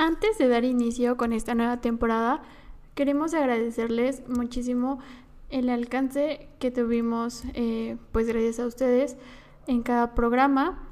[0.00, 2.40] Antes de dar inicio con esta nueva temporada,
[2.94, 4.98] queremos agradecerles muchísimo
[5.50, 9.18] el alcance que tuvimos, eh, pues gracias a ustedes,
[9.66, 10.88] en cada programa.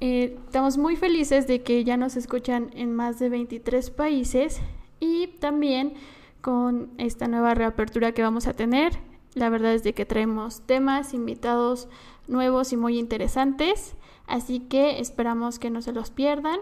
[0.00, 4.60] Eh, estamos muy felices de que ya nos escuchan en más de 23 países
[5.00, 5.94] y también
[6.42, 8.92] con esta nueva reapertura que vamos a tener.
[9.32, 11.88] La verdad es de que traemos temas, invitados
[12.28, 16.60] nuevos y muy interesantes, así que esperamos que no se los pierdan.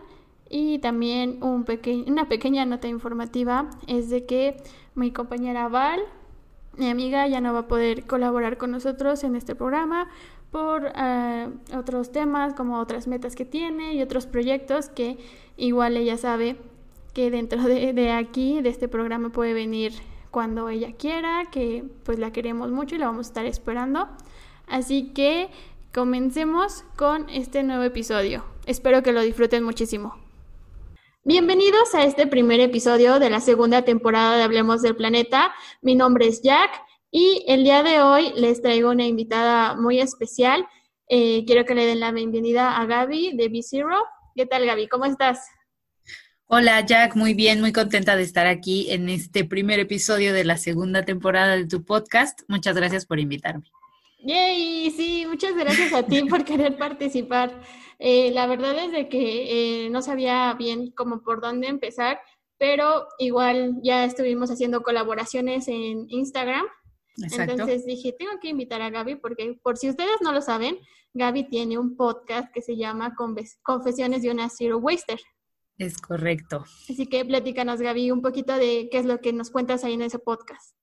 [0.55, 1.65] Y también un
[2.07, 4.59] una pequeña nota informativa es de que
[4.95, 6.01] mi compañera Val,
[6.77, 10.09] mi amiga, ya no va a poder colaborar con nosotros en este programa
[10.51, 15.17] por eh, otros temas como otras metas que tiene y otros proyectos que
[15.57, 16.59] igual ella sabe
[17.15, 19.95] que dentro de, de aquí, de este programa, puede venir
[20.31, 24.07] cuando ella quiera, que pues la queremos mucho y la vamos a estar esperando.
[24.67, 25.49] Así que
[25.95, 28.45] comencemos con este nuevo episodio.
[28.67, 30.22] Espero que lo disfruten muchísimo.
[31.25, 35.55] Bienvenidos a este primer episodio de la segunda temporada de Hablemos del Planeta.
[35.81, 40.67] Mi nombre es Jack y el día de hoy les traigo una invitada muy especial.
[41.09, 44.05] Eh, quiero que le den la bienvenida a Gaby de B-Zero.
[44.35, 44.89] ¿Qué tal, Gaby?
[44.89, 45.47] ¿Cómo estás?
[46.47, 47.15] Hola, Jack.
[47.15, 51.57] Muy bien, muy contenta de estar aquí en este primer episodio de la segunda temporada
[51.57, 52.41] de tu podcast.
[52.49, 53.71] Muchas gracias por invitarme.
[54.25, 57.61] Yay, sí, muchas gracias a ti por querer participar.
[57.99, 62.21] Eh, la verdad es de que eh, no sabía bien cómo por dónde empezar,
[62.59, 66.65] pero igual ya estuvimos haciendo colaboraciones en Instagram.
[67.17, 70.79] Entonces dije, tengo que invitar a Gaby porque por si ustedes no lo saben,
[71.15, 73.15] Gaby tiene un podcast que se llama
[73.63, 75.21] Confesiones de una Zero Waster.
[75.79, 76.65] Es correcto.
[76.89, 80.03] Así que platícanos, Gaby, un poquito de qué es lo que nos cuentas ahí en
[80.03, 80.75] ese podcast.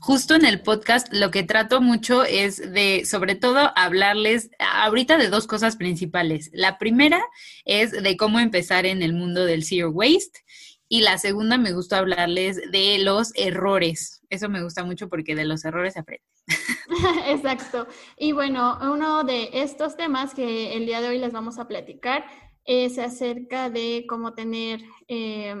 [0.00, 5.28] Justo en el podcast lo que trato mucho es de, sobre todo, hablarles ahorita de
[5.28, 6.50] dos cosas principales.
[6.54, 7.22] La primera
[7.64, 10.40] es de cómo empezar en el mundo del zero waste
[10.88, 14.22] y la segunda me gusta hablarles de los errores.
[14.30, 16.24] Eso me gusta mucho porque de los errores se aprende.
[17.26, 17.86] Exacto.
[18.16, 22.24] Y bueno, uno de estos temas que el día de hoy les vamos a platicar
[22.64, 25.54] es acerca de cómo tener, eh,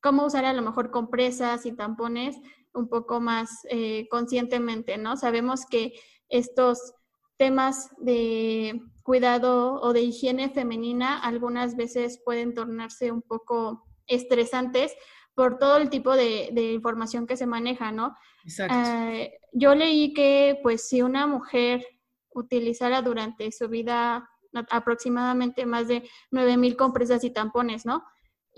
[0.00, 2.36] cómo usar a lo mejor compresas y tampones
[2.76, 5.16] un poco más eh, conscientemente, ¿no?
[5.16, 5.94] Sabemos que
[6.28, 6.94] estos
[7.36, 14.94] temas de cuidado o de higiene femenina algunas veces pueden tornarse un poco estresantes
[15.34, 18.16] por todo el tipo de, información que se maneja, ¿no?
[18.44, 18.74] Exacto.
[18.76, 19.12] Ah,
[19.52, 21.84] yo leí que, pues, si una mujer
[22.30, 24.28] utilizara durante su vida
[24.70, 28.04] aproximadamente más de 9.000 compresas y tampones, ¿no?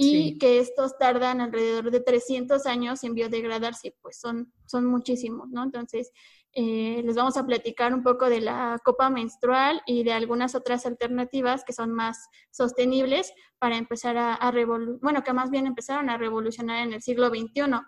[0.00, 5.64] Y que estos tardan alrededor de 300 años en biodegradarse, pues son, son muchísimos, ¿no?
[5.64, 6.12] Entonces,
[6.52, 10.86] eh, les vamos a platicar un poco de la copa menstrual y de algunas otras
[10.86, 16.10] alternativas que son más sostenibles para empezar a, a revolucionar, bueno, que más bien empezaron
[16.10, 17.80] a revolucionar en el siglo XXI.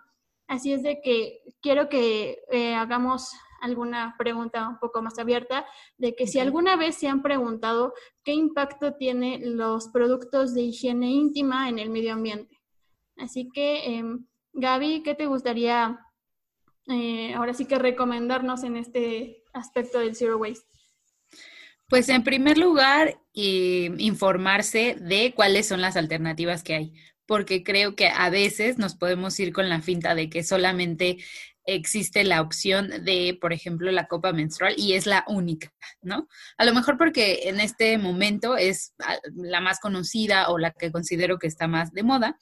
[0.47, 5.65] Así es de que quiero que eh, hagamos alguna pregunta un poco más abierta,
[5.97, 11.11] de que si alguna vez se han preguntado qué impacto tienen los productos de higiene
[11.11, 12.59] íntima en el medio ambiente.
[13.17, 14.03] Así que, eh,
[14.53, 15.99] Gaby, ¿qué te gustaría
[16.87, 20.65] eh, ahora sí que recomendarnos en este aspecto del Zero Waste?
[21.87, 26.93] Pues en primer lugar, eh, informarse de cuáles son las alternativas que hay,
[27.25, 31.17] porque creo que a veces nos podemos ir con la finta de que solamente
[31.75, 36.27] existe la opción de, por ejemplo, la copa menstrual y es la única, ¿no?
[36.57, 40.91] A lo mejor porque en este momento es ah, la más conocida o la que
[40.91, 42.37] considero que está más de moda.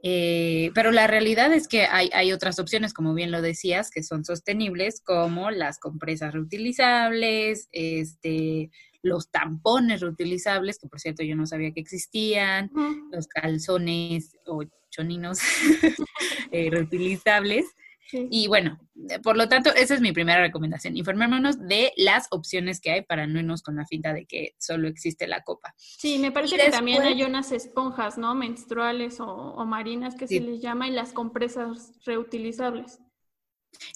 [0.00, 4.04] Eh, pero la realidad es que hay, hay, otras opciones, como bien lo decías, que
[4.04, 8.70] son sostenibles, como las compresas reutilizables, este,
[9.02, 12.70] los tampones reutilizables, que por cierto yo no sabía que existían,
[13.10, 15.40] los calzones o choninos
[16.52, 17.66] eh, reutilizables.
[18.12, 18.78] Y bueno,
[19.22, 20.96] por lo tanto, esa es mi primera recomendación.
[20.96, 24.88] Informémonos de las opciones que hay para no irnos con la finta de que solo
[24.88, 25.74] existe la copa.
[25.76, 28.34] Sí, me parece que también hay unas esponjas, ¿no?
[28.34, 33.00] Menstruales o, marinas que se les llama y las compresas reutilizables.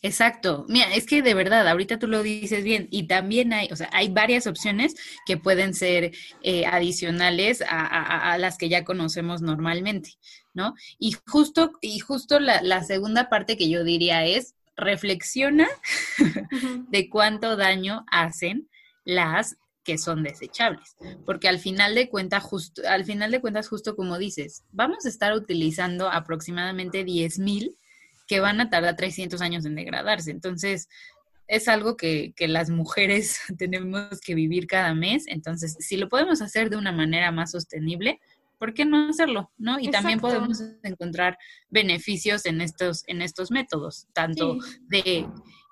[0.03, 0.65] Exacto.
[0.69, 3.89] Mira, es que de verdad, ahorita tú lo dices bien, y también hay, o sea,
[3.93, 4.95] hay varias opciones
[5.27, 10.15] que pueden ser eh, adicionales a, las que ya conocemos normalmente.
[10.55, 10.75] ¿no?
[10.99, 15.69] Y justo, y justo la, segunda parte que yo diría es, reflexiona
[16.89, 18.69] de cuánto daño hacen
[19.05, 20.97] las que son desechables,
[21.27, 25.09] porque al final de cuentas, justo, al final de cuentas, justo como dices, vamos a
[25.09, 27.77] estar utilizando aproximadamente 10.000
[28.27, 30.31] que van a tardar 300 años en degradarse.
[30.31, 30.89] Entonces,
[31.49, 35.25] es algo que, que, las mujeres tenemos que vivir cada mes.
[35.27, 38.21] Entonces, si lo podemos hacer de una manera más sostenible,
[38.59, 39.51] ¿por qué no hacerlo?
[39.59, 39.81] ¿No?
[39.81, 41.37] Y también podemos encontrar
[41.69, 44.59] beneficios en estos, en estos métodos, tanto
[44.89, 45.27] de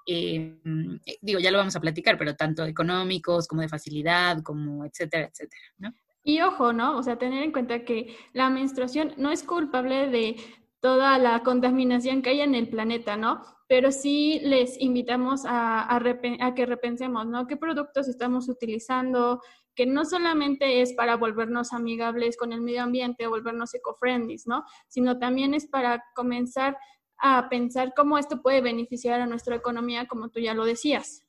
[0.07, 0.57] eh,
[1.21, 5.63] digo, ya lo vamos a platicar, pero tanto económicos como de facilidad, como etcétera, etcétera,
[5.79, 5.95] ¿no?
[6.25, 6.99] Y ojo, ¿no?
[6.99, 10.37] O sea, tener en cuenta que la menstruación no es culpable de
[10.81, 13.43] toda la contaminación que hay en el planeta, ¿no?
[13.69, 16.01] Pero sí les invitamos a,
[16.57, 17.47] que repensemos, ¿no?
[17.47, 19.41] ¿Qué productos estamos utilizando?
[19.75, 24.65] Que no solamente es para volvernos amigables con el medio ambiente volvernos eco-friendly, ¿no?
[24.89, 26.77] Sino también es para comenzar
[27.19, 31.27] a pensar cómo esto puede beneficiar a nuestra economía, como tú ya lo decías.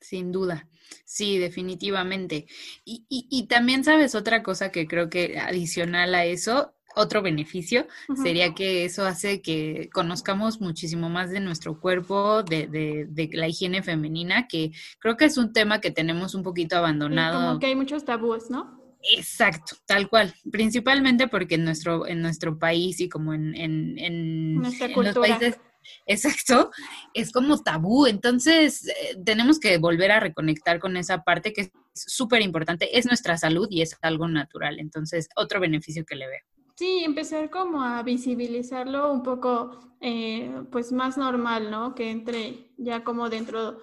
[0.00, 0.68] Sin duda,
[1.04, 2.46] sí, definitivamente.
[2.84, 7.86] Y, y, también sabes otra cosa que creo que adicional a eso, otro beneficio
[8.22, 13.48] sería que eso hace que conozcamos muchísimo más de nuestro cuerpo, de, de, de, la
[13.48, 17.40] higiene femenina, que creo que es un tema que tenemos un poquito abandonado.
[17.40, 18.82] como que hay muchos tabúes, ¿no?
[19.02, 20.34] Exacto, tal cual.
[20.50, 24.74] Principalmente porque en nuestro, en nuestro país y como en, en, en, los
[25.14, 25.58] países,
[26.06, 26.70] exacto,
[27.12, 28.06] es como tabú.
[28.06, 32.96] Entonces, eh, tenemos que volver a reconectar con esa parte que es súper importante.
[32.96, 34.78] Es nuestra salud y es algo natural.
[34.78, 36.40] Entonces, otro beneficio que le veo.
[36.76, 41.94] Sí, empezar como a visibilizarlo un poco, eh, pues más normal, ¿no?
[41.94, 43.78] Que entre ya como dentro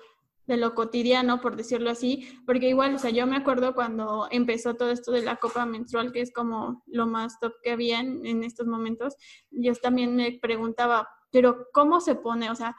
[0.50, 4.74] de lo cotidiano, por decirlo así, porque igual, o sea, yo me acuerdo cuando empezó
[4.74, 8.44] todo esto de la copa menstrual, que es como lo más top que había en,
[8.44, 9.16] estos momentos,
[9.52, 12.50] yo también me preguntaba, pero ¿cómo se pone?
[12.50, 12.76] O sea,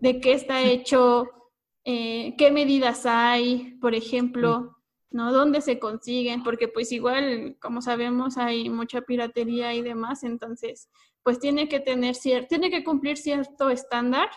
[0.00, 1.28] ¿de qué está hecho?
[1.84, 3.76] Eh, ¿Qué medidas hay?
[3.82, 4.79] Por ejemplo,
[5.10, 5.32] ¿no?
[5.32, 6.42] ¿Dónde se consiguen?
[6.42, 10.88] Porque pues igual, como sabemos, hay mucha piratería y demás, entonces,
[11.22, 14.28] pues tiene que tener cierto, tiene que cumplir cierto estándar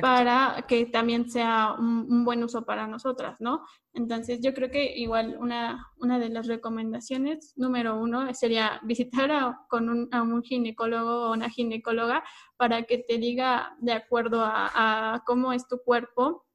[0.00, 3.64] para que también sea un, buen uso para nosotras, ¿no?
[3.92, 9.66] Entonces, yo creo que igual una, una de las recomendaciones, número uno, sería visitar a,
[9.68, 12.24] con un, a un ginecólogo o una ginecóloga
[12.56, 16.46] para que te diga, de acuerdo a, cómo es tu cuerpo,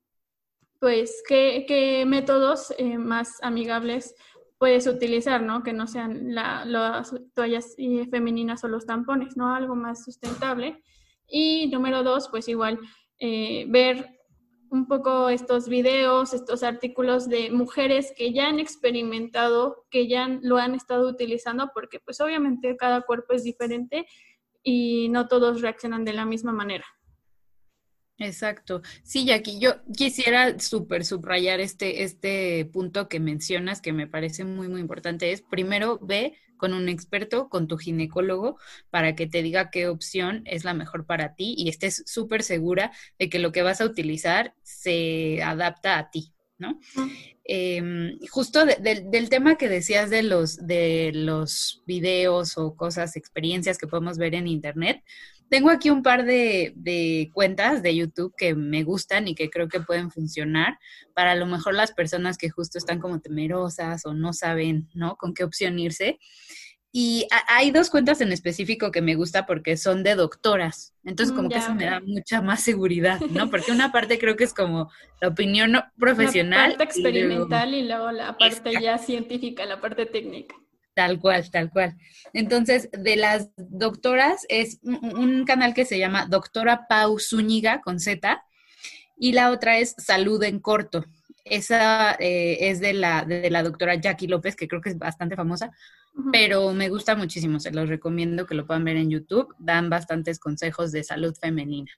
[0.83, 4.15] pues qué, métodos eh, más amigables
[4.57, 5.63] puedes utilizar, ¿no?
[5.63, 9.55] Que no sean las toallas eh, femeninas o los tampones, ¿no?
[9.55, 10.83] Algo más sustentable.
[11.25, 12.81] Y número dos, pues igual
[13.17, 14.09] eh, ver
[14.71, 20.57] un poco estos videos, estos artículos de mujeres que ya han experimentado, que ya lo
[20.57, 24.05] han estado utilizando, porque pues obviamente cada cuerpo es diferente
[24.63, 26.83] y no todos reaccionan de la misma manera.
[28.23, 28.81] Exacto.
[29.03, 34.67] Sí, Jackie, yo quisiera súper subrayar este, este punto que mencionas que me parece muy,
[34.69, 35.31] muy importante.
[35.31, 38.57] Es primero ve con un experto, con tu ginecólogo,
[38.89, 42.91] para que te diga qué opción es la mejor para ti y estés súper segura
[43.19, 46.79] de que lo que vas a utilizar se adapta a ti, ¿no?
[47.43, 53.87] Em, justo del tema que decías de los, de los videos o cosas, experiencias que
[53.87, 55.03] podemos ver en internet,
[55.53, 59.81] tengo aquí un par de, cuentas de YouTube que me gustan y que creo que
[59.81, 60.79] pueden funcionar
[61.13, 65.15] para a lo mejor las personas que justo están como temerosas o no saben, ¿no?
[65.15, 66.17] Con qué opción irse.
[66.91, 70.95] Y hay dos cuentas en específico que me gusta porque son de doctoras.
[71.03, 73.51] Entonces, mm, como que eso me da mucha más seguridad, ¿no?
[73.51, 74.89] Porque una parte creo que es como
[75.21, 76.71] la opinión profesional.
[76.71, 80.55] La parte experimental y luego, la parte ya científica, la parte técnica.
[80.93, 81.97] Tal cual, tal cual.
[82.33, 88.43] Entonces, de las doctoras es un, canal que se llama Doctora Pau Zúñiga con Z
[89.17, 91.05] y la otra es Salud en Corto.
[91.45, 95.35] Esa eh, es de la, de la doctora Jackie López, que creo que es bastante
[95.35, 95.71] famosa,
[96.31, 99.53] pero me gusta muchísimo, se los recomiendo que lo puedan ver en YouTube.
[99.57, 101.91] Dan bastantes consejos de salud femenina.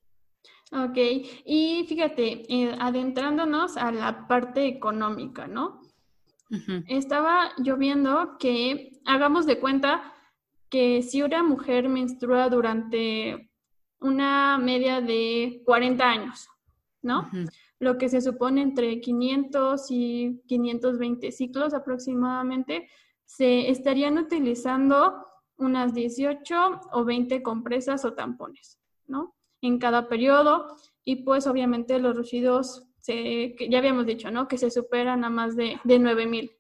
[0.72, 0.98] Ok,
[1.46, 5.82] y fíjate, eh, adentrándonos a la parte económica, ¿no?
[6.88, 10.14] Estaba yo viendo que hagamos de cuenta
[10.70, 13.52] que si una mujer menstrua durante
[14.00, 16.48] una media de 40 años,
[17.02, 17.30] ¿no?
[17.80, 22.88] Lo que se supone entre 500 y 520 ciclos aproximadamente,
[23.26, 25.26] se estarían utilizando
[25.58, 29.36] unas 18 o 20 compresas o tampones, ¿no?
[29.62, 30.68] En cada periodo
[31.04, 34.48] y pues obviamente los residuos ya habíamos dicho, ¿no?
[34.48, 36.52] Que se superan a más de, de 9000.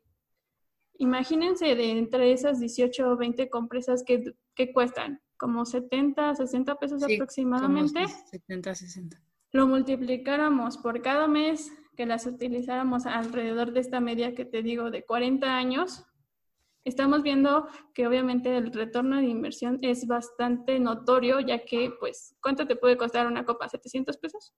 [0.98, 7.04] Imagínense de entre esas 18 o 20 compresas que, que cuestan como 70, 60 pesos
[7.04, 8.08] aproximadamente.
[8.08, 9.22] 70, 60.
[9.52, 14.92] Lo multiplicáramos por cada mes que las utilizáramos alrededor de esta media que te digo
[14.92, 16.06] de 40 años,
[16.84, 22.68] estamos viendo que obviamente el retorno de inversión es bastante notorio, ya que, pues, ¿cuánto
[22.68, 23.68] te puede costar una copa?
[23.68, 24.54] ¿700 pesos?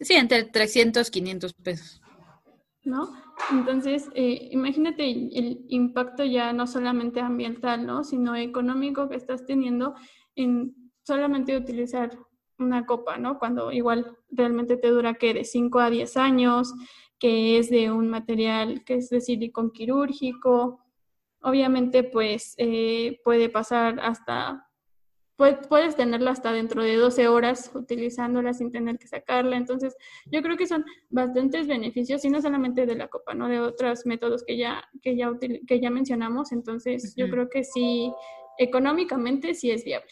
[0.00, 2.00] Sí, entre 300, 500 pesos.
[2.88, 3.10] ¿no?
[3.52, 8.02] Entonces, eh, imagínate el impacto ya no solamente ambiental, ¿no?
[8.02, 9.94] Sino económico que estás teniendo
[10.34, 12.18] en solamente utilizar
[12.58, 13.38] una copa, ¿no?
[13.38, 16.74] Cuando igual realmente te dura que de 5 a 10 años,
[17.18, 20.80] que es de un material que es de silicón quirúrgico.
[21.40, 24.67] Obviamente, pues eh, puede pasar hasta
[25.68, 29.56] puedes tenerla hasta dentro de 12 horas utilizándola sin tener que sacarla.
[29.56, 33.48] Entonces, yo creo que son bastantes beneficios, y no solamente de la copa, ¿no?
[33.48, 35.30] De otros métodos que ya, que ya,
[35.66, 36.50] que ya mencionamos.
[36.50, 38.12] Entonces, yo creo que sí,
[38.58, 40.10] económicamente sí es viable.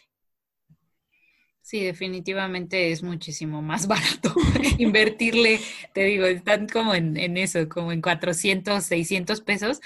[1.61, 4.33] Sí, definitivamente es muchísimo más barato
[4.79, 5.59] invertirle,
[5.93, 9.81] te digo, están como en, en, eso, como en 400, 600 pesos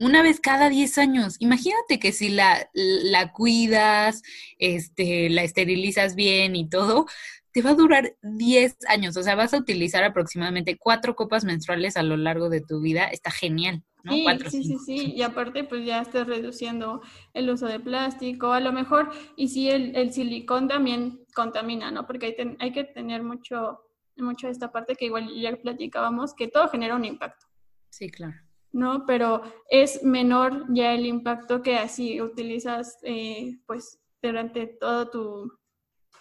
[0.00, 1.36] una vez cada 10 años.
[1.38, 4.22] Imagínate que si la, la cuidas,
[4.58, 7.06] este, la esterilizas bien y todo,
[7.52, 9.16] te va a durar 10 años.
[9.16, 13.06] O sea, vas a utilizar aproximadamente cuatro copas menstruales a lo largo de tu vida.
[13.06, 13.82] Está genial.
[14.04, 14.12] ¿no?
[14.12, 17.00] Sí, sí, sí, sí, y aparte pues ya estás reduciendo
[17.34, 22.06] el uso de plástico, a lo mejor, y sí el, el silicón también contamina, ¿no?
[22.06, 23.80] Porque hay, hay que tener mucho,
[24.16, 27.46] mucho esta parte que igual ya platicábamos, que todo genera un impacto.
[27.90, 28.45] Sí, claro.
[28.76, 29.06] ¿No?
[29.06, 29.40] Pero
[29.70, 35.10] es menor ya el impacto que así utilizas, eh, pues, durante todo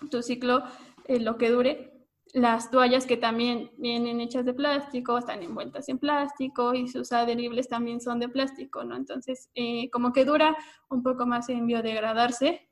[0.09, 0.63] tu, ciclo,
[1.05, 1.91] eh, lo que dure.
[2.33, 7.67] Las toallas que también vienen hechas de plástico, están envueltas en plástico y sus adheribles
[7.67, 8.95] también son de plástico, ¿no?
[8.95, 10.55] Entonces, eh, como que dura
[10.89, 12.69] un poco más en biodegradarse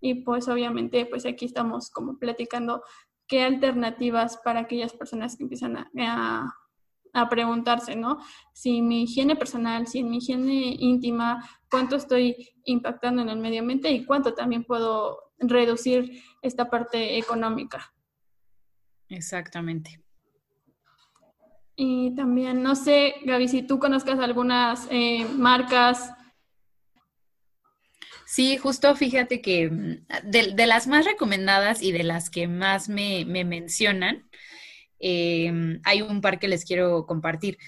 [0.00, 2.82] y pues obviamente, pues aquí estamos como platicando
[3.26, 6.54] qué alternativas para aquellas personas que empiezan a
[7.28, 8.18] preguntarse, ¿no?
[8.52, 13.60] Si mi higiene personal, si en mi higiene íntima, cuánto estoy impactando en el medio
[13.60, 17.92] ambiente y cuánto también puedo reducir esta parte económica.
[19.08, 20.02] Exactamente.
[21.76, 26.12] Y también, no sé, Gaby, si tú conozcas algunas eh, marcas.
[28.26, 33.24] Sí, justo fíjate que mm, de, las más recomendadas y de las que más me,
[33.24, 34.28] me mencionan,
[35.00, 37.58] Em, hay un par que les quiero compartir.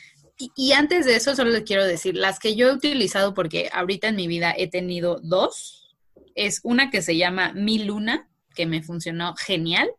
[0.56, 4.08] Y, antes de eso, solo les quiero decir, las que yo he utilizado, porque ahorita
[4.08, 5.94] en mi vida he tenido dos,
[6.34, 9.90] es una que se llama Mi Luna, que me funcionó genial.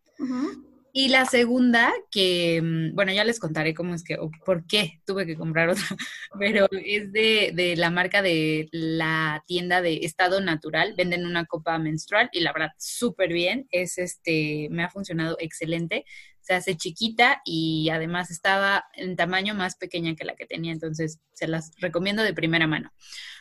[0.94, 5.00] Y la segunda, que, mm, bueno, ya les contaré cómo es que, o por qué
[5.06, 5.84] tuve que comprar otra,
[6.40, 10.94] pero es de, de, la marca de la tienda de Estado Natural.
[10.98, 13.68] Venden una copa menstrual y la verdad, súper bien.
[13.72, 16.04] Es este, me ha funcionado excelente
[16.42, 21.20] se hace chiquita y además estaba en tamaño más pequeña que la que tenía, entonces
[21.34, 22.92] se las recomiendo de primera mano.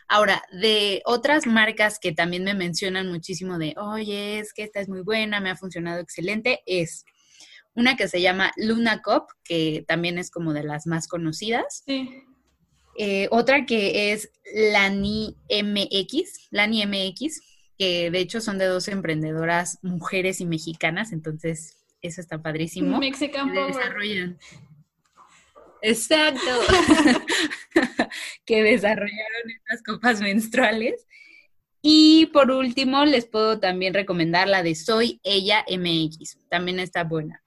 [0.09, 4.89] Ahora, de otras marcas que también me mencionan muchísimo de, oye, es que esta es
[4.89, 7.05] muy buena, me ha funcionado excelente, es
[7.75, 11.83] una que se llama Luna Cop, que también es como de las más conocidas.
[11.87, 12.25] Sí.
[12.99, 17.41] Eh, otra que es Lani MX, Lani MX,
[17.79, 22.99] que de hecho son de dos emprendedoras mujeres y mexicanas, entonces eso está padrísimo.
[22.99, 23.75] Mexican Power.
[23.75, 24.39] Desarrollan.
[25.83, 26.41] Exacto.
[28.45, 31.07] que desarrollaron estas copas menstruales.
[31.83, 36.39] Y por último, les puedo también recomendar la de Soy Ella MX.
[36.49, 37.43] También está buena.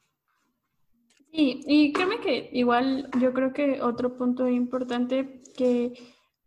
[1.31, 5.93] Sí, y créeme que igual yo creo que otro punto importante que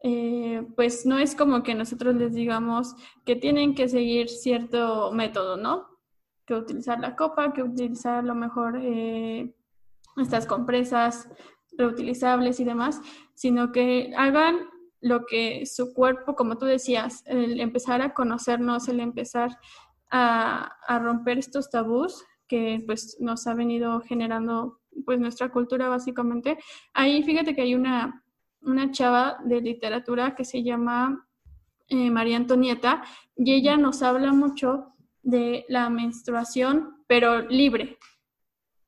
[0.02, 2.94] eh, pues no es como que nosotros les digamos
[3.25, 5.96] que tienen que seguir cierto método, ¿no?
[6.47, 9.55] Que utilizar la copa, que utilizar a lo mejor eh,
[10.17, 11.29] estas compresas
[11.76, 13.00] reutilizables y demás,
[13.35, 14.57] sino que hagan
[15.00, 19.59] lo que su cuerpo, como tú decías, el empezar a conocernos, el empezar
[20.11, 26.59] a, romper estos tabús que pues nos ha venido generando pues nuestra cultura básicamente.
[26.95, 28.25] Ahí fíjate que hay una,
[28.62, 31.26] una chava de literatura que se llama
[31.88, 33.03] eh, María Antonieta
[33.37, 34.96] y ella nos habla mucho
[35.26, 37.99] de la menstruación, pero libre.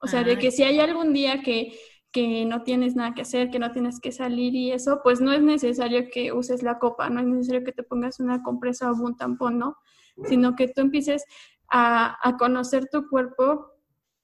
[0.00, 1.76] O sea, de que si hay algún día que,
[2.12, 5.32] que no tienes nada que hacer, que no tienes que salir y eso, pues no
[5.32, 8.94] es necesario que uses la copa, no es necesario que te pongas una compresa o
[8.94, 9.76] un tampón, ¿no?
[10.28, 11.24] Sino que tú empieces
[11.68, 13.72] a, a conocer tu cuerpo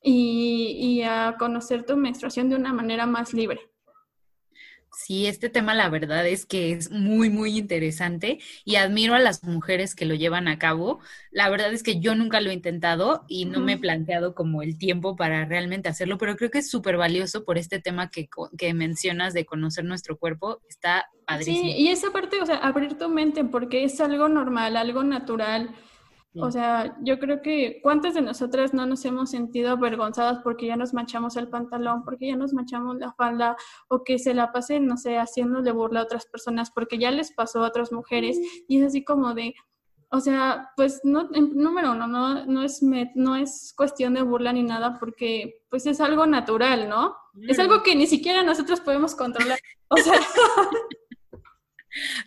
[0.00, 3.60] y, y a conocer tu menstruación de una manera más libre.
[4.96, 9.42] Sí, este tema la verdad es que es muy, muy interesante y admiro a las
[9.42, 11.00] mujeres que lo llevan a cabo.
[11.30, 14.62] La verdad es que yo nunca lo he intentado y no me he planteado como
[14.62, 18.28] el tiempo para realmente hacerlo, pero creo que es súper valioso por este tema que,
[18.56, 20.60] que, mencionas de conocer nuestro cuerpo.
[20.68, 21.72] Está padrísimo.
[21.72, 25.74] Sí, y esa parte, o sea, abrir tu mente porque es algo normal, algo natural
[26.36, 30.76] O sea, yo creo que cuántas de nosotras no nos hemos sentido avergonzadas porque ya
[30.76, 33.56] nos manchamos el pantalón, porque ya nos manchamos la falda,
[33.88, 37.32] o que se la pasen, no sé, haciéndole burla a otras personas porque ya les
[37.32, 38.38] pasó a otras mujeres.
[38.66, 39.54] Y es así como de,
[40.10, 44.62] o sea, pues no, número uno, no, no, es, no es cuestión de burla ni
[44.62, 47.16] nada porque pues es algo natural, ¿no?
[47.48, 49.58] Es algo que ni siquiera nosotros podemos controlar.
[49.88, 50.14] O sea,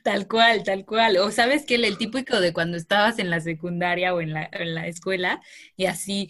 [0.04, 1.18] Tal cual, tal cual.
[1.18, 4.76] O sabes que el, típico de cuando estabas en la secundaria o en la, en
[4.76, 5.42] la escuela
[5.76, 6.30] y así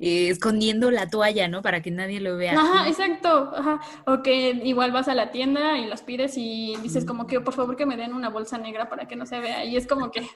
[0.00, 1.62] escondiendo la toalla, ¿no?
[1.62, 2.52] Para que nadie lo vea.
[2.52, 3.52] Ajá, exacto.
[3.56, 3.80] Ajá.
[4.06, 7.54] O que igual vas a la tienda y las pides y dices como que por
[7.54, 9.64] favor que me den una bolsa negra para que no se vea.
[9.64, 10.26] Y es como que...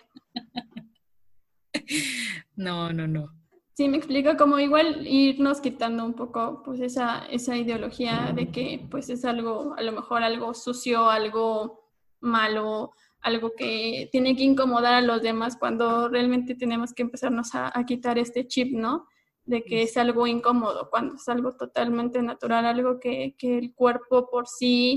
[2.57, 3.33] no, no, no.
[3.75, 8.87] Sí, me explico como igual irnos quitando un poco pues esa, esa ideología de que
[8.91, 11.86] pues es algo, a lo mejor algo sucio, algo
[12.21, 17.73] malo, algo que tiene que incomodar a los demás cuando realmente tenemos que empezarnos a,
[17.85, 19.07] quitar este chip, ¿no?
[19.45, 24.47] De que es algo incómodo, cuando es algo totalmente natural, algo que, el cuerpo por
[24.47, 24.97] sí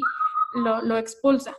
[0.53, 1.55] lo, expulsa.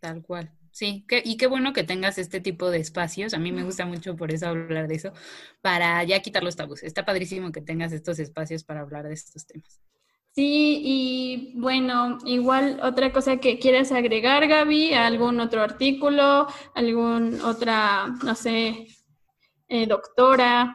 [0.00, 0.50] Tal cual.
[0.72, 3.34] Sí, y qué bueno que tengas este tipo de espacios.
[3.34, 5.12] A mí me gusta mucho por eso hablar de eso,
[5.60, 6.82] para ya quitar los tabús.
[6.82, 9.80] Está padrísimo que tengas estos espacios para hablar de estos temas.
[10.32, 18.06] Sí, y bueno, igual otra cosa que quieres agregar, Gaby, algún otro artículo, algún otra,
[18.24, 18.86] no sé,
[19.68, 20.74] eh, doctora.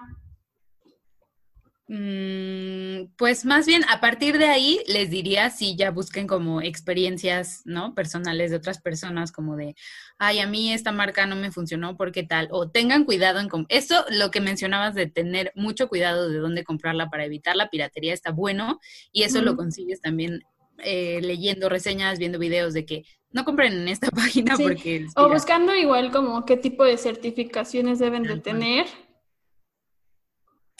[1.88, 7.62] Mm, pues más bien a partir de ahí les diría si ya busquen como experiencias,
[7.66, 7.94] ¿no?
[7.94, 9.76] Personales de otras personas, como de,
[10.18, 13.50] ay, a mí esta marca no me funcionó porque tal, o tengan cuidado en...
[13.70, 18.14] Eso, lo que mencionabas de tener mucho cuidado de dónde comprarla para evitar la piratería
[18.14, 18.80] está bueno
[19.12, 20.42] y eso lo consigues también
[20.80, 25.06] eh, leyendo reseñas, viendo videos de que no compren en esta página porque...
[25.16, 28.88] O buscando igual como qué tipo de certificaciones deben de tener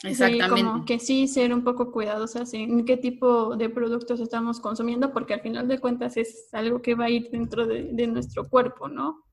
[0.06, 0.62] Exactamente.
[0.62, 5.34] como que sí, ser un poco cuidadosos en qué tipo de productos estamos consumiendo, porque
[5.34, 9.24] al final de cuentas es algo que va a ir dentro de, nuestro cuerpo, ¿no?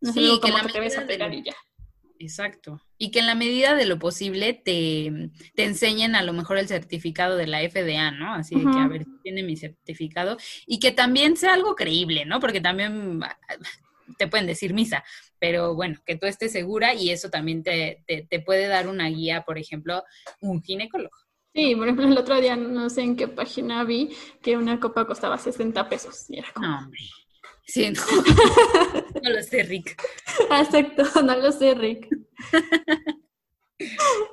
[0.00, 1.54] No sí, que, la te ves a pegar y ya.
[2.18, 2.80] Exacto.
[2.96, 6.68] Y que en la medida de lo posible te, te, enseñen a lo mejor el
[6.68, 8.32] certificado de la FDA, ¿no?
[8.34, 10.36] Así de que, a ver, tiene mi certificado.
[10.66, 12.40] Y que también sea algo creíble, ¿no?
[12.40, 13.20] Porque también
[14.16, 15.04] te pueden decir misa,
[15.46, 18.02] pero bueno, que tú estés segura y eso también te,
[18.46, 20.02] puede dar una guía, por ejemplo,
[20.40, 21.14] un ginecólogo.
[21.54, 25.06] Sí, por ejemplo, el otro día no sé en qué página vi que una copa
[25.06, 26.30] costaba 60 pesos.
[26.30, 26.66] Y era como...
[26.66, 26.98] No, hombre.
[27.66, 28.00] Sí, no.
[29.22, 30.02] no lo sé, Rick.
[30.50, 32.08] Exacto, no lo sé, Rick.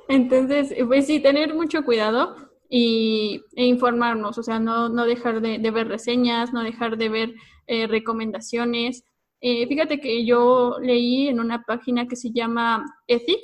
[0.08, 2.36] Entonces, pues sí, tener mucho cuidado
[2.70, 7.34] y, e informarnos, o sea, no, no dejar de, ver reseñas, no dejar de ver
[7.66, 9.04] eh, recomendaciones,
[9.44, 13.40] eh, fíjate que yo leí en una página que se llama Ethic,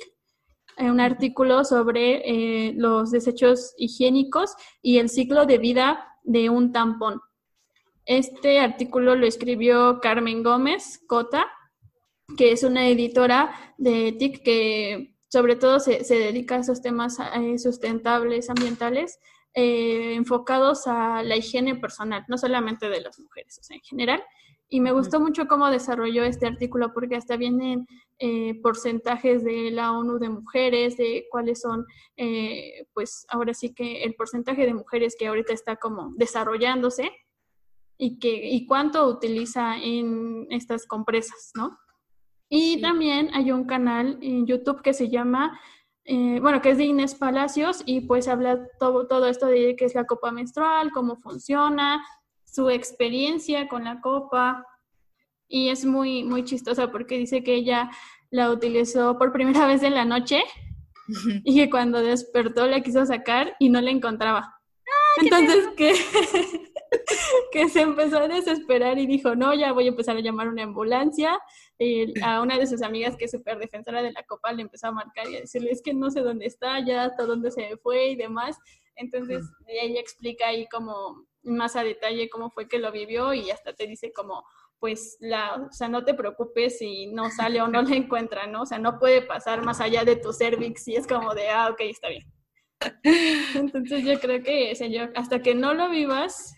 [0.77, 6.71] eh, un artículo sobre eh, los desechos higiénicos y el ciclo de vida de un
[6.71, 7.19] tampón.
[8.05, 11.47] Este artículo lo escribió Carmen Gómez Cota,
[12.37, 17.17] que es una editora de Ethic que sobre todo se, dedica a esos temas
[17.57, 19.19] sustentables, ambientales,
[19.53, 24.23] enfocados a la higiene personal, no solamente de las mujeres, o sea, en general.
[24.71, 27.87] Y me gustó mucho cómo desarrolló este artículo porque hasta vienen
[28.19, 31.85] eh, porcentajes de la ONU de mujeres, de cuáles son,
[32.17, 37.11] eh, pues ahora sí que el porcentaje de mujeres que ahorita está como desarrollándose
[37.97, 41.77] y, que, y cuánto utiliza en estas compresas, ¿no?
[42.49, 45.59] Y también hay un canal en YouTube que se llama,
[46.03, 49.85] eh, bueno, que es de Inés Palacios y pues habla todo, todo esto de qué
[49.85, 52.03] es la copa menstrual, cómo funciona,
[52.53, 54.65] su experiencia con la copa
[55.47, 57.89] y es muy, muy chistosa porque dice que ella
[58.29, 60.43] la utilizó por primera vez en la noche
[61.43, 64.55] y que cuando despertó la quiso sacar y no la encontraba.
[65.17, 65.93] Entonces que,
[67.51, 70.63] que se empezó a desesperar y dijo, no, ya voy a empezar a llamar una
[70.63, 71.39] ambulancia.
[71.79, 74.87] Y a una de sus amigas que es súper defensora de la copa le empezó
[74.87, 77.75] a marcar y a decirle, es que no sé dónde está, ya hasta dónde se
[77.77, 78.57] fue y demás.
[78.95, 83.73] Entonces ella explica ahí como más a detalle cómo fue que lo vivió y hasta
[83.73, 84.45] te dice como,
[84.79, 88.61] pues, la, o sea, no te preocupes si no sale o no le encuentra, ¿no?
[88.61, 91.69] O sea, no puede pasar más allá de tu cervix y es como de, ah,
[91.69, 92.25] ok, está bien.
[93.55, 96.55] Entonces yo creo que, o hasta que no lo vivas,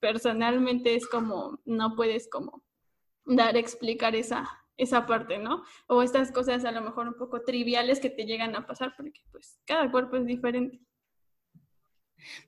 [0.00, 2.62] personalmente es como, no puedes como
[3.24, 5.62] dar, explicar esa, esa parte, ¿no?
[5.86, 9.20] O estas cosas a lo mejor un poco triviales que te llegan a pasar, porque
[9.30, 10.80] pues cada cuerpo es diferente.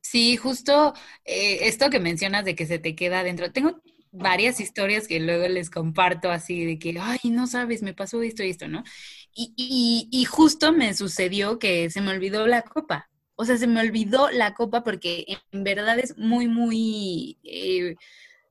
[0.00, 3.52] Sí, justo eh, esto que mencionas de que se te queda adentro.
[3.52, 3.80] Tengo
[4.12, 8.42] varias historias que luego les comparto así de que, ay, no sabes, me pasó esto
[8.42, 8.82] y esto, ¿no?
[9.34, 13.08] Y, y, justo me sucedió que se me olvidó la copa.
[13.36, 17.94] O sea, se me olvidó la copa porque en verdad es muy, muy, eh,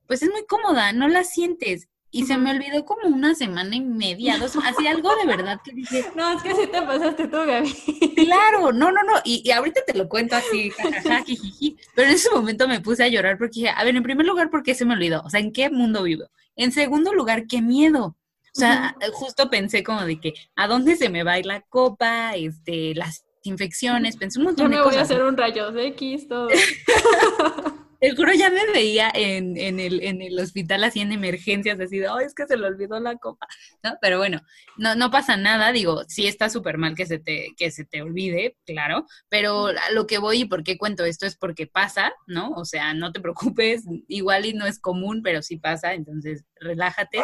[0.06, 1.88] pues es muy cómoda, no la sientes.
[2.12, 5.72] Y se me olvidó como una semana y media, dos, así algo de verdad que
[5.72, 6.04] dije.
[6.16, 7.72] No, es que sí te pasaste tú, Gaby.
[8.16, 9.12] Claro, no, no, no.
[9.24, 11.76] Y, y ahorita te lo cuento así, jajaja, jijiji.
[11.94, 14.50] Pero en ese momento me puse a llorar porque dije, a ver, en primer lugar,
[14.50, 15.22] ¿por qué se me olvidó?
[15.24, 16.24] O sea, ¿en qué mundo vivo?
[16.56, 18.16] En segundo lugar, qué miedo.
[18.56, 21.60] O sea, justo pensé como de que, ¿a dónde se me va a ir la
[21.62, 22.34] copa?
[22.34, 26.48] Este, las infecciones, pensé un montón Yo me voy a hacer un rayo X, todo.
[28.00, 31.98] El juro ya me veía en, en, el, en el hospital así en emergencias, así
[31.98, 33.46] de, oh, es que se le olvidó la copa,
[33.82, 33.92] ¿no?
[34.00, 34.40] Pero bueno,
[34.76, 38.02] no, no pasa nada, digo, sí está súper mal que se, te, que se te
[38.02, 42.12] olvide, claro, pero a lo que voy y por qué cuento esto es porque pasa,
[42.26, 42.50] ¿no?
[42.52, 47.20] O sea, no te preocupes, igual y no es común, pero sí pasa, entonces relájate.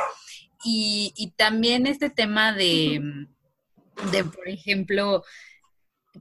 [0.64, 3.00] Y, y también este tema de,
[4.12, 5.24] de, por ejemplo,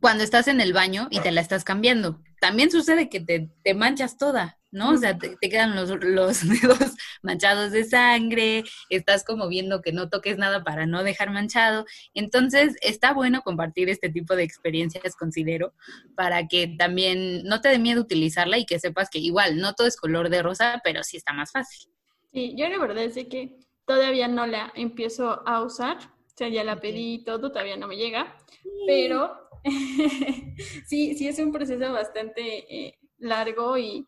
[0.02, 2.22] cuando estás en el baño y te la estás cambiando.
[2.46, 4.92] También sucede que te, te manchas toda, ¿no?
[4.92, 10.10] O sea, te, quedan los, los, dedos manchados de sangre, estás como viendo que no
[10.10, 11.88] toques nada para no dejar manchado.
[12.14, 15.74] Entonces, está bueno compartir este tipo de experiencias, considero,
[16.16, 19.88] para que también no te dé miedo utilizarla y que sepas que igual, no todo
[19.88, 21.90] es color de rosa, pero sí está más fácil.
[22.32, 26.64] Sí, yo la verdad es que todavía no la empiezo a usar, o sea, ya
[26.64, 28.38] la pedí y todo, todavía no me llega,
[28.86, 29.45] pero
[30.86, 32.42] sí, sí es un proceso bastante
[32.74, 34.06] eh, largo y,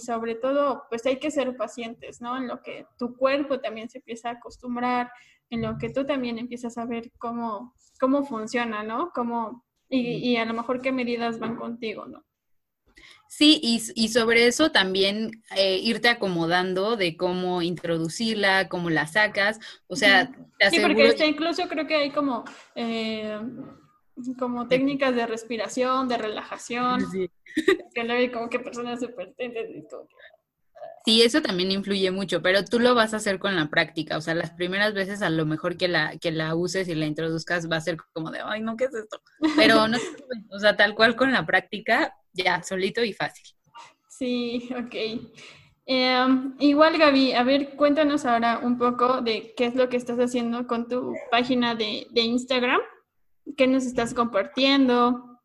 [0.00, 2.36] sobre todo, pues hay que ser pacientes, ¿no?
[2.36, 5.10] En lo que tu cuerpo también se empieza a acostumbrar,
[5.50, 9.12] en lo que tú también empiezas a ver cómo, cómo funciona, ¿no?
[9.14, 12.24] Cómo, y, a lo mejor qué medidas van contigo, ¿no?
[13.28, 19.94] Sí, y, sobre eso también eh, irte acomodando de cómo introducirla, cómo la sacas, o
[19.94, 20.32] sea,
[20.70, 23.38] Sí, porque este, incluso creo que hay como eh,
[24.38, 27.10] como técnicas de respiración, de relajación.
[27.10, 27.30] Sí.
[27.94, 30.06] Que hay como que personas súper y todo.
[31.04, 34.16] Sí, eso también influye mucho, pero tú lo vas a hacer con la práctica.
[34.16, 37.06] O sea, las primeras veces a lo mejor que la, que la uses y la
[37.06, 39.20] introduzcas va a ser como de, ay, no, ¿qué es esto?
[39.56, 39.96] Pero no,
[40.50, 43.46] o sea, tal cual con la práctica, ya, solito y fácil.
[44.08, 44.94] Sí, ok.
[45.86, 50.18] Em, igual, Gaby, a ver, cuéntanos ahora un poco de qué es lo que estás
[50.18, 52.80] haciendo con tu página de, de Instagram.
[53.56, 55.40] ¿Qué nos estás compartiendo?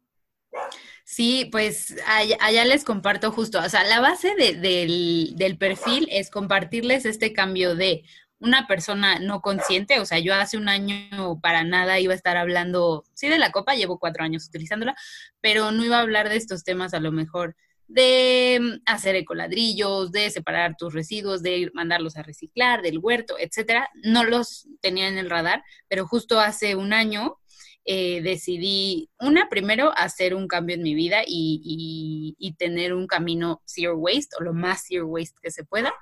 [1.05, 7.05] Sí, pues allá, les comparto justo, o sea, la base del, del perfil es compartirles
[7.05, 8.03] este cambio de
[8.39, 12.37] una persona no consciente, o sea, yo hace un año para nada iba a estar
[12.37, 14.95] hablando, sí, de la copa, llevo cuatro años utilizándola,
[15.41, 17.55] pero no iba a hablar de estos temas a lo mejor
[17.87, 23.89] de hacer ecoladrillos, de separar tus residuos, de mandarlos a reciclar, del huerto, etcétera.
[24.03, 27.37] No los tenía en el radar, pero justo hace un año
[27.85, 33.61] eh, decidí, una, primero hacer un cambio en mi vida y, y, tener un camino
[33.65, 35.93] zero waste o lo más zero waste que se pueda.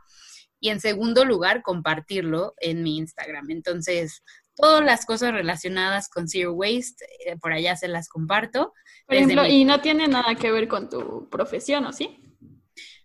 [0.60, 3.50] Y en segundo lugar, compartirlo en mi Instagram.
[3.50, 4.22] Entonces,
[4.56, 8.74] todas las cosas relacionadas con zero waste, eh, por allá se las comparto.
[9.08, 12.20] Por ejemplo, y no tiene nada que ver con tu profesión, ¿o sí?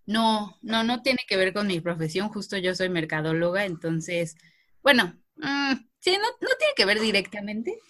[0.05, 2.29] No, no, no tiene que ver con mi profesión.
[2.29, 4.37] Justo yo soy mercadóloga, entonces,
[4.83, 5.73] bueno, mm,
[6.07, 7.81] Sí, no, no tiene que ver directamente,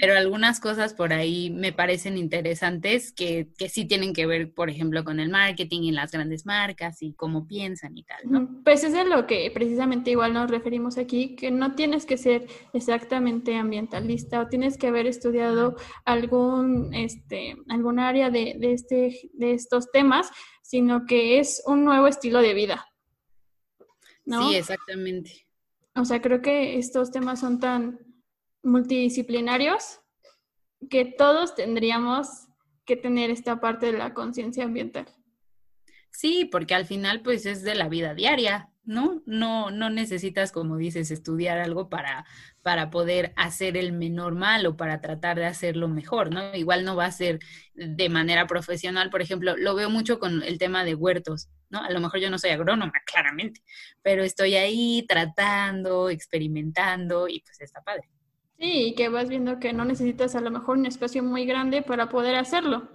[0.00, 4.70] pero algunas cosas por ahí me parecen interesantes que, que, sí tienen que ver, por
[4.70, 8.62] ejemplo, con el marketing y las grandes marcas y cómo piensan y tal, ¿no?
[8.62, 12.46] Pues es de lo que precisamente igual nos referimos aquí, que no tienes que ser
[12.72, 15.74] exactamente ambientalista o tienes que haber estudiado
[16.04, 20.30] algún, este, algún área de, de, este, de estos temas,
[20.62, 22.86] sino que es un nuevo estilo de vida.
[24.24, 24.48] ¿no?
[24.48, 25.45] Sí, exactamente.
[25.96, 27.98] O sea, creo que estos temas son tan
[28.62, 30.00] multidisciplinarios
[30.90, 32.48] que todos tendríamos
[32.84, 35.06] que tener esta parte de la conciencia ambiental.
[36.10, 38.70] Sí, porque al final pues es de la vida diaria.
[38.86, 39.22] ¿No?
[39.26, 42.24] No, no necesitas, como dices, estudiar algo para,
[42.62, 46.54] para poder hacer el menor mal o para tratar de hacerlo mejor, ¿no?
[46.54, 47.40] Igual no va a ser
[47.74, 51.82] de manera profesional, por ejemplo, lo veo mucho con el tema de huertos, ¿no?
[51.82, 53.60] A lo mejor yo no soy agrónoma, claramente,
[54.02, 58.08] pero estoy ahí tratando, experimentando y pues está padre.
[58.58, 61.82] Sí, y que vas viendo que no necesitas a lo mejor un espacio muy grande
[61.82, 62.88] para poder hacerlo.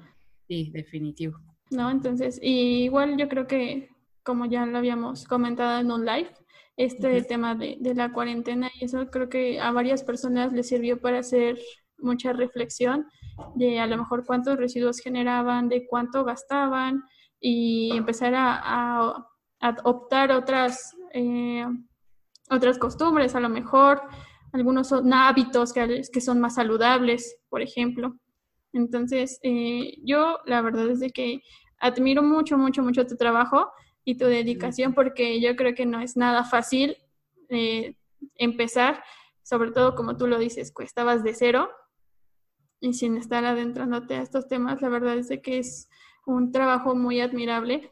[0.48, 1.38] Sí, definitivo.
[1.70, 1.92] ¿No?
[1.92, 3.91] Entonces, igual yo creo que
[4.24, 6.32] como ya lo habíamos comentado en un live,
[6.78, 11.20] este tema de, la cuarentena y eso creo que a varias personas les sirvió para
[11.20, 11.60] hacer
[11.98, 13.08] mucha reflexión
[13.56, 17.04] de a lo mejor cuántos residuos generaban, de cuánto gastaban
[17.40, 19.28] y empezar a,
[19.60, 21.66] a, optar otras, eh,
[22.50, 24.02] otras costumbres, a lo mejor
[24.54, 28.16] algunos son hábitos que, que son más saludables, por ejemplo.
[28.74, 31.42] Entonces, eh, yo la verdad es de que
[31.80, 33.72] admiro mucho, mucho, mucho tu trabajo
[34.04, 36.98] y tu dedicación porque yo creo que no es nada fácil
[37.50, 37.96] eh,
[38.36, 39.04] empezar,
[39.44, 41.70] sobre todo como tú lo dices, estabas de cero
[42.80, 45.90] y sin estar adentrándote a estos temas, la verdad es de que es
[46.26, 47.92] un trabajo muy admirable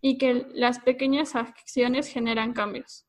[0.00, 3.06] y que las pequeñas acciones generan cambios.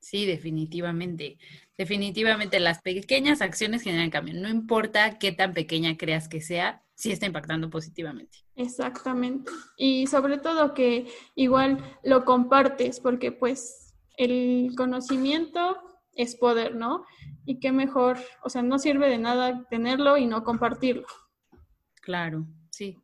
[0.00, 1.38] Sí, definitivamente.
[1.76, 4.34] Definitivamente las pequeñas acciones generan cambio.
[4.34, 8.38] No importa qué tan pequeña creas que sea, sí está impactando positivamente.
[8.58, 9.52] Exactamente.
[9.76, 15.78] Y sobre todo que igual lo compartes porque pues el conocimiento
[16.12, 17.04] es poder, ¿no?
[17.46, 21.06] Y qué mejor, o sea, no sirve de nada tenerlo y no compartirlo.
[22.02, 22.98] Claro, sí.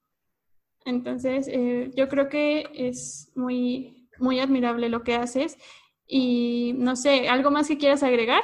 [0.85, 5.57] Entonces, eh, yo creo que es muy, muy admirable lo que haces
[6.05, 8.43] y no sé, ¿algo más que quieras agregar?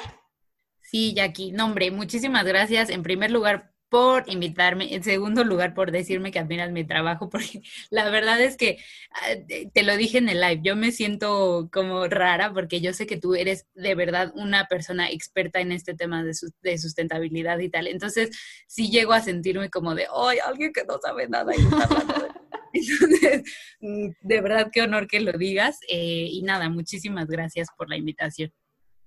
[0.80, 1.50] Sí, Jackie.
[1.50, 2.88] No, hombre, muchísimas gracias.
[2.88, 7.60] En primer lugar, por invitarme, en segundo lugar por decirme que admiras mi trabajo, porque
[7.90, 8.78] la verdad es que
[9.12, 9.36] ah,
[9.74, 13.18] te lo dije en el live, yo me siento como rara porque yo sé que
[13.18, 17.86] tú eres de verdad una persona experta en este tema de, de sustentabilidad y tal.
[17.88, 18.30] Entonces,
[18.66, 21.52] sí llego a sentirme como de, ¡ay, alguien que no sabe nada!
[21.54, 21.60] Y
[22.72, 23.42] Entonces,
[23.80, 25.78] mm, de verdad, qué honor que lo digas.
[25.88, 28.52] Eh, y nada, muchísimas gracias por la invitación.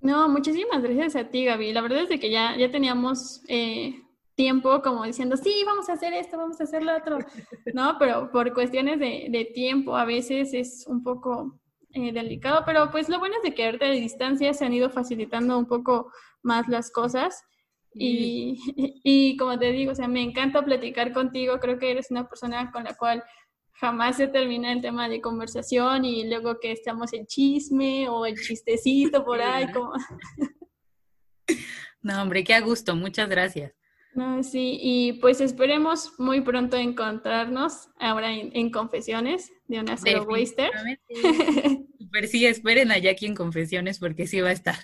[0.02, 1.72] No, muchísimas gracias a ti, Gaby.
[1.72, 4.03] La verdad es que ya, ya teníamos eh,
[4.36, 7.20] tiempo como diciendo, sí, vamos a hacer esto, vamos a hacer lo otro,
[7.74, 7.98] ¿no?
[8.00, 11.60] Pero por cuestiones de, de tiempo a veces es un poco
[11.96, 14.90] eh, delicado, pero pues lo bueno es de que ahorita de distancia se han ido
[14.90, 17.44] facilitando un poco más las cosas.
[17.94, 18.58] Y,
[19.04, 22.72] y, como te digo, o sea, me encanta platicar contigo, creo que eres una persona
[22.72, 23.24] con la cual
[23.74, 28.40] jamás se termina el tema de conversación y luego que estamos en chisme o el
[28.40, 29.68] chistecito por ahí.
[29.74, 29.94] Como...
[32.02, 33.74] No, hombre, qué a gusto, muchas gracias.
[34.16, 40.72] No, sí, y pues esperemos muy pronto encontrarnos ahora en, Confesiones de una Zero Waster.
[42.12, 44.78] Pero sí, esperen allá aquí en Confesiones porque sí va a estar.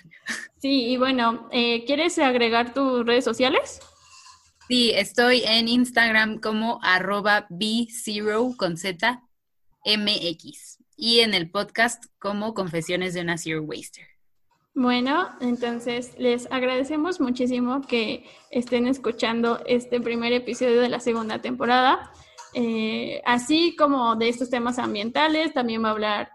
[0.58, 3.80] Sí, y bueno, eh, ¿quieres agregar tus redes sociales?
[4.66, 9.22] Sí, estoy en Instagram como arroba B0 con Z
[9.84, 14.06] MX y en el podcast como Confesiones de una Zero Waster.
[14.74, 22.12] Bueno, entonces les agradecemos muchísimo que estén escuchando este primer episodio de la segunda temporada.
[22.54, 26.32] Eh, así como de estos temas ambientales, también, va a hablar,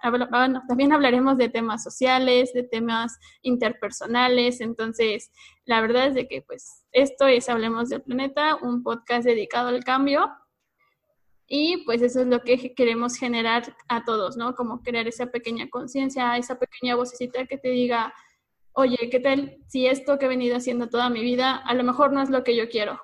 [0.68, 4.60] también hablaremos de temas sociales, de temas interpersonales.
[4.60, 5.32] Entonces,
[5.64, 9.84] la verdad es de que pues esto es Hablemos del Planeta, un podcast dedicado al
[9.86, 10.30] cambio.
[11.48, 14.56] Y pues eso es lo que queremos generar a todos, ¿no?
[14.56, 18.14] Como crear esa pequeña conciencia, esa pequeña vocecita que te diga,
[18.76, 22.14] oye, ¿qué tal si esto que he venido haciendo toda mi vida a lo mejor
[22.14, 23.00] no es lo que yo quiero?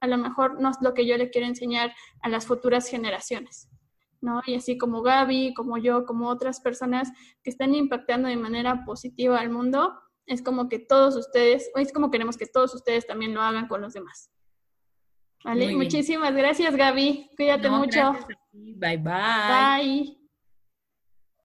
[0.00, 3.68] a lo mejor no es lo que yo le quiero enseñar a las futuras generaciones.
[4.20, 4.42] ¿no?
[4.46, 7.10] Y así como Gaby, como yo, como otras personas
[7.42, 12.10] que están impactando de manera positiva al mundo, es como que todos ustedes, es como
[12.10, 14.30] queremos que todos ustedes también lo hagan con los demás.
[15.42, 15.74] ¿Vale?
[15.74, 17.30] Muchísimas gracias, Gaby.
[17.34, 18.12] Cuídate mucho.
[18.52, 19.78] Bye, bye.
[19.78, 20.19] Bye.